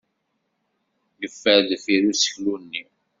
[1.19, 2.83] Yeffer deffir useklu-nni.